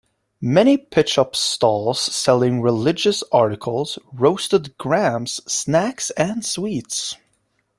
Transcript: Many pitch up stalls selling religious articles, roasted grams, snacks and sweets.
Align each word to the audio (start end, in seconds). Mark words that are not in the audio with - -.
Many 0.41 0.77
pitch 0.77 1.19
up 1.19 1.35
stalls 1.35 2.01
selling 2.01 2.63
religious 2.63 3.23
articles, 3.31 3.99
roasted 4.11 4.75
grams, 4.79 5.41
snacks 5.47 6.09
and 6.17 6.43
sweets. 6.43 7.17